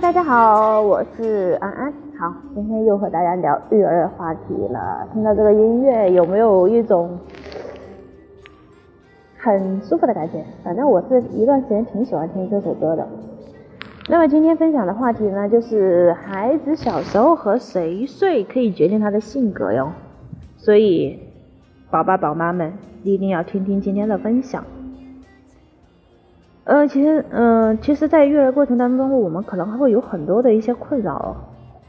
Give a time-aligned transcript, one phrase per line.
[0.00, 1.92] 大家好，我是安安。
[2.16, 5.08] 好，今天又和大家聊育儿话题了。
[5.12, 7.18] 听到这个音乐，有没有一种
[9.36, 10.44] 很舒服的感觉？
[10.62, 13.08] 反正我是一段时间挺喜欢听这首歌的。
[14.08, 19.90] 那么今天分享的话题呢，就是孩子小时候和谁睡可以决定他的性格哟。
[20.58, 21.18] 所以，
[21.90, 24.62] 宝爸宝妈们一定要听听今天的分享。
[26.68, 31.34] 呃，其实，嗯，其实，在育儿过程当中，我们可能还会有很多的一些困扰，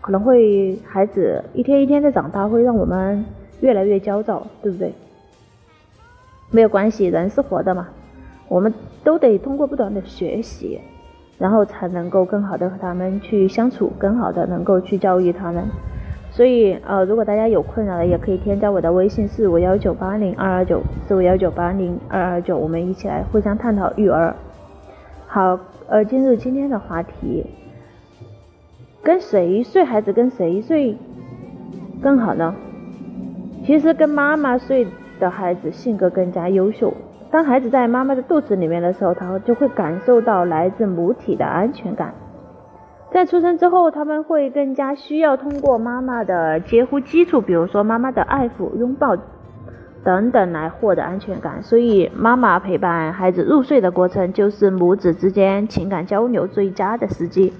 [0.00, 3.24] 可能会孩子一天一天的长大，会让我们
[3.58, 4.94] 越来越焦躁，对不对？
[6.52, 7.88] 没有关系，人是活的嘛，
[8.46, 10.80] 我们都得通过不断的学习，
[11.38, 15.64] 然后才能够更好的和他们去相处，更好的能够去教育他们。
[16.30, 24.32] 所以，呃，如果大家有困扰的，也可以添加我的微信四五幺九八零二二九四五幺九八零二二九，我们一起来互相探讨育儿。
[25.30, 27.44] 好，呃，进入今天的话题，
[29.02, 30.96] 跟谁睡孩子跟谁睡
[32.02, 32.54] 更好呢？
[33.62, 34.88] 其实跟妈妈睡
[35.20, 36.94] 的孩子性格更加优秀。
[37.30, 42.14] 当孩子在妈妈的肚子里面的时候，他就会感受到来自母体的安全感。
[43.10, 49.14] 在出生之后，他们会更加需要通过妈妈的接呼基础，比如说妈妈的爱抚、拥抱。
[50.04, 57.52] 等等来获得安全感，所以妈妈陪伴孩子入睡的过程就是母子之间情感交流最佳的时机，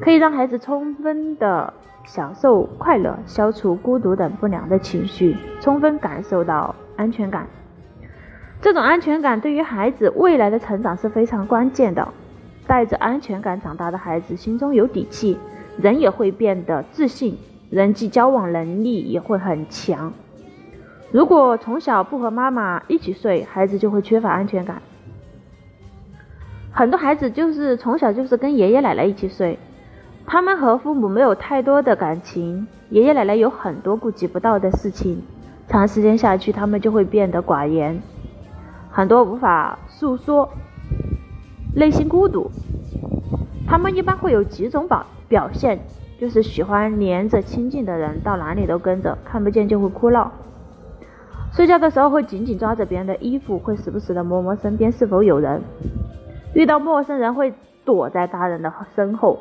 [0.00, 1.72] 可以让孩子充分的
[2.04, 7.46] 享受快乐，消除孤独等不良的情绪，充分感受到安全感。
[8.60, 12.08] 这种安全感对于孩子未来的成长是非常关键的。
[12.66, 15.38] 带着安全感长大的孩子心中有底气，
[15.80, 17.38] 人也会变得自信，
[17.70, 20.12] 人际交往能力也会很强。
[21.10, 24.82] 如果从小不和妈妈一起睡，孩子就会缺乏安全感。
[26.70, 29.58] 很多孩子就是从小就是跟爷爷奶奶一起睡，
[30.26, 35.22] 他们和父母没有太多的感情，爷爷奶奶有很多顾及不到的事情，
[35.66, 38.00] 长时间下去，他们就会变得寡言，
[38.90, 40.50] 很多无法诉说，
[41.74, 42.50] 内心孤独。
[43.66, 45.80] 他们一般会有几种表表现，
[46.20, 50.30] 就是喜欢黏着亲近的人，到哪里都跟着，看不见就会哭闹。
[51.58, 55.60] 睡觉的时候会紧紧抓着别人的衣服，会时不时的摸摸身边是否有人。
[56.54, 57.52] 遇到陌生人会
[57.84, 59.40] 躲在大人的身后。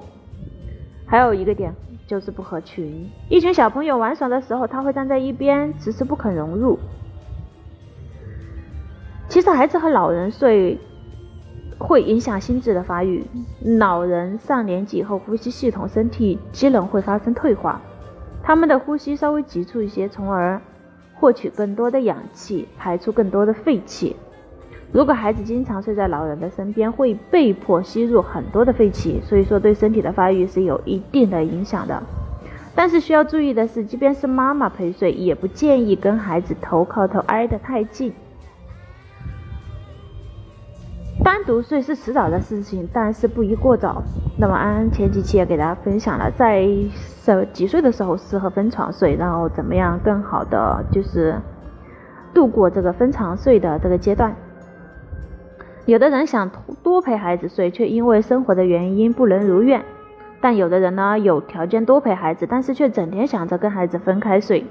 [1.06, 1.72] 还有一个点
[2.08, 6.80] 就是不合群，一群小朋友玩耍的时候，他会站在一边，迟迟不肯融入。
[9.30, 10.80] 其实孩子和老人睡
[11.78, 13.24] 会影响心智的发育，
[13.78, 17.80] 老人上年纪以后，呼吸系统、身体机能会发生退化，
[18.42, 20.60] 他们的呼吸稍微急促一些，从而。
[21.20, 24.16] 获取更多的氧气，排出更多的废气。
[24.92, 32.02] 如果孩子经常睡在老人的身边，会被迫吸入很多的废气，所以说对身体的发育是有一定的影响的。
[32.74, 38.14] 但是需要注意的是，即便是妈妈陪睡，也不建议跟孩子头靠头挨得太近。
[41.24, 44.04] 单独睡是迟早的事情，但是不宜过早。
[44.40, 51.36] 那么安安前几期也给大家分享了，在什几岁的时候适合分床睡，然后怎么样更好的就是
[52.34, 54.36] 度过这个分床睡的这个阶段。
[55.86, 56.50] 有的人想
[56.84, 59.82] 多陪孩子睡，却因为生活的原因不能如愿；
[60.40, 64.66] 但有的人呢，有条件多陪孩子，但是却整天想着跟孩子分开睡。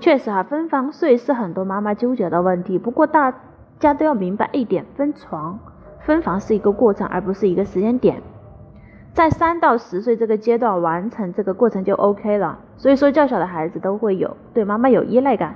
[0.00, 2.78] 确实啊，分房睡是很多妈妈纠结的问题。
[2.78, 3.32] 不过大。
[3.78, 5.58] 家都要明白一点，分床、
[6.00, 8.22] 分房是一个过程，而不是一个时间点。
[9.16, 12.58] 在三到十岁这个阶段完成这个过程就 OK 了。
[12.76, 15.54] 所以说，较小的孩子都会有对妈妈有依赖感，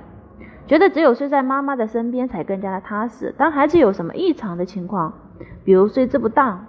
[0.65, 3.35] 觉得只有睡在妈妈的身边才更加的踏实。
[3.37, 5.13] 当孩子有什么异常的情况，
[5.63, 6.65] 比如睡姿不当，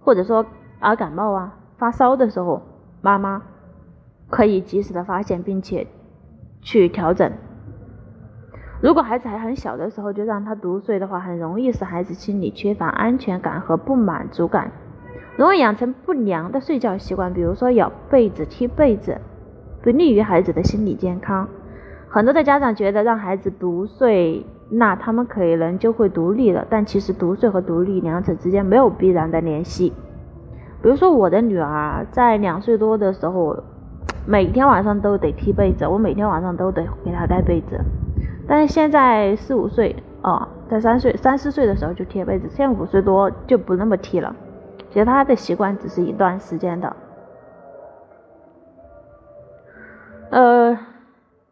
[0.00, 0.44] 或者说
[0.80, 2.62] 啊感冒啊、发烧的时候，
[3.00, 3.40] 妈妈
[4.28, 5.86] 可以及时的发现，并且
[6.62, 7.30] 去调整。
[8.80, 14.72] 如果孩子还很小的时候就让他独睡的话，很容易使孩子心里缺乏安全感和不满足感，
[15.36, 19.18] 容易养成不良的睡觉习惯，比如说咬被子、踢被子，
[19.82, 21.48] 不利于孩子的心理健康。
[22.08, 29.92] 很多的家长觉得让孩子独睡，那他们可能就会独立了，但其实独睡和独立两者之间没有必然的联系。
[30.82, 33.62] 比如说我的女儿在两岁多的时候，
[34.26, 37.78] 每天晚上都得踢被子，我每天晚上都得给她盖被子。
[38.46, 44.34] 但是现在四五岁哦，在三岁、三四岁的时候就贴被子，现在五岁多就不那么踢了。
[44.90, 46.96] 其实他的习惯只是一段时间的。
[50.30, 50.78] 呃，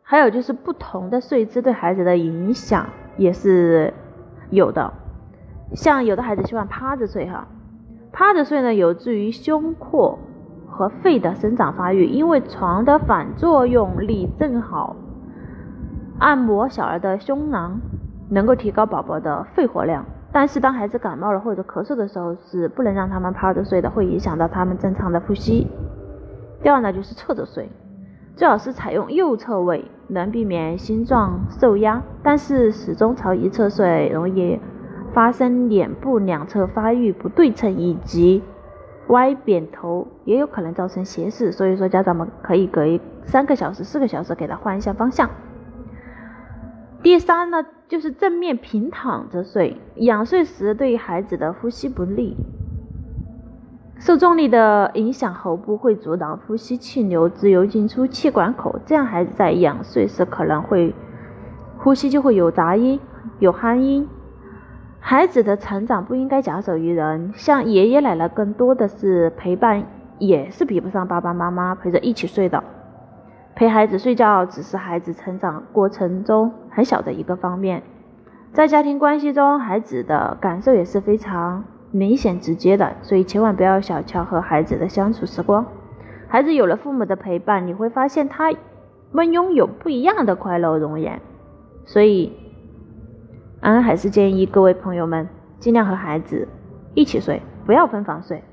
[0.02, 2.86] 还有就是不同的睡姿对孩子的影响
[3.16, 3.94] 也是
[4.50, 4.92] 有的。
[5.74, 7.48] 像有的孩子喜欢趴着睡哈，
[8.12, 10.18] 趴着睡呢，有助于胸廓
[10.68, 14.96] 和肺的生长发育，因为床的反作用力正好
[16.18, 17.80] 按摩小儿的胸囊，
[18.30, 20.04] 能够提高宝宝的肺活量。
[20.38, 25.66] 但是当孩子感冒了或者咳嗽的时候，是不能让他们趴着睡的，会影响到他们正常的呼吸。
[26.62, 27.70] 第二呢，就是侧着睡，
[28.34, 32.02] 最好是采用右侧位，能避免心脏受压。
[32.22, 34.60] 但是始终朝一侧睡，容易。
[35.14, 38.42] 发生脸部两侧发育不对称以及
[39.06, 41.50] 歪扁头，也有可能造成斜视。
[41.50, 42.82] 所以说，家长们可以隔
[43.24, 45.30] 三个小时、四个小时给他换一下方向。
[47.06, 52.36] 第三呢，就是正面平躺着睡，仰睡时对孩子的呼吸不利，
[54.00, 60.92] 受重力的影响，喉部会阻挡呼吸气流自由进出气管口，这样孩子在仰睡时可能会
[61.78, 62.98] 呼吸就会有杂音、
[63.38, 64.08] 有鼾音。
[64.98, 69.84] 孩子的成长不应该假手于人，像爷爷奶奶更多的是陪伴，
[70.18, 72.64] 也是比不上爸爸妈妈陪着一起睡的。
[73.56, 77.82] 陪孩子睡觉只是孩子成长过程中很小的一个方面，
[78.52, 85.64] 在家庭关系中，孩子的感受也是非常明显直接的，所以千万不要小瞧和孩子的相处时光。
[86.28, 88.52] 孩子有了父母的陪伴，你会发现他
[89.10, 91.22] 们拥有不一样的快乐容颜，
[91.86, 92.32] 所以。
[93.62, 95.26] 安安还是建议各位朋友们
[95.58, 96.46] 尽量和孩子
[96.92, 98.44] 一起睡，不要分房睡。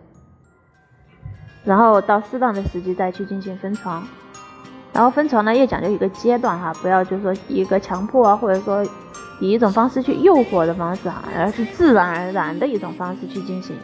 [1.65, 4.01] 然后到适当的时机再去进行分床。
[4.93, 8.85] 然后分床呢，也讲究一个阶段哈，不要就是说一个强迫啊，或者说
[9.39, 13.75] 以一种方式去诱惑的方式啊，而是自然而然的一种方式去进行。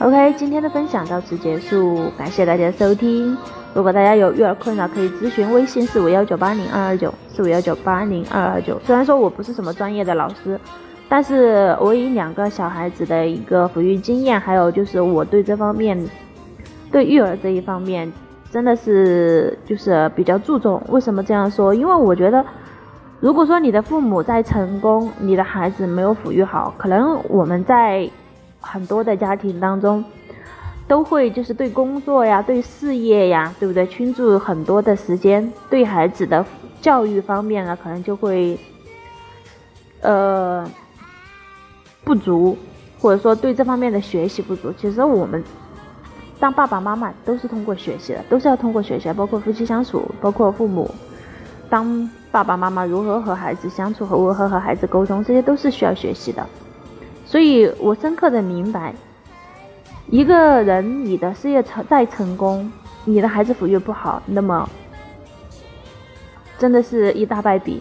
[0.00, 3.36] OK，今天的分享到此结束，感谢大家收听。
[3.74, 8.80] 如果大家有育儿困扰，可以咨询微信四五幺九八零二二九四五幺九八零二二九。
[8.84, 10.58] 虽然说我不是什么专业的老师，
[11.08, 16.08] 但是我以两个小孩子的一个抚育经验，还有就是我对这方面，
[16.90, 18.12] 对育儿这一方面，
[18.54, 20.80] 真的是就是比较注重。
[20.88, 21.74] 为什么这样说？
[21.74, 22.44] 因为我觉得，
[23.18, 28.08] 如果说你的父母在成功，你的孩子没有抚育好，可能我们在
[28.60, 30.04] 很多的家庭当中。
[30.86, 33.86] 都会就是对工作呀、对事业呀，对不对？
[33.86, 36.44] 倾注很多的时间，对孩子的
[36.80, 38.56] 教育方面呢，可能就会
[40.02, 40.62] 呃
[42.04, 42.56] 不足，
[43.00, 44.70] 或者说对这方面的学习不足。
[44.76, 45.42] 其实我们
[46.40, 50.90] 当爸爸妈妈都是通过学习的，都是要通过学习，包括夫妻相处，包括父母
[51.70, 56.46] 当爸爸妈妈如何和孩子相处和如何和孩子沟通，这些都是需要学习的。
[57.24, 58.94] 所以我深刻的明白。
[60.06, 62.70] 一个人，你的事业成再成功，
[63.04, 64.68] 你的孩子抚育不好，那么
[66.58, 67.80] 真的是一大败笔。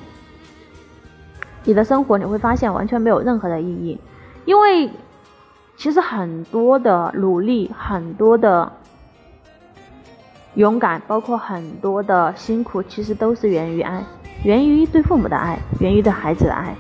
[1.65, 3.99] 你的生活你会发现完全没有任何的意义，
[4.45, 4.89] 因为
[5.75, 8.71] 其实很多的努力，很多的
[10.55, 14.03] 勇敢，包括很多的辛苦，其实都是源于爱，
[14.43, 16.75] 源于对父母的爱，源于对孩子的爱。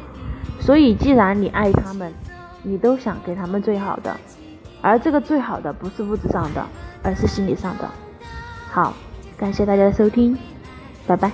[0.59, 2.13] 所以，既然你爱他们，
[2.61, 4.15] 你都想给他们最好的。
[4.81, 6.65] 而这个最好的不是物质上的，
[7.01, 7.89] 而是心理上的。
[8.69, 8.93] 好，
[9.37, 10.37] 感谢大家的收听，
[11.07, 11.31] 拜拜。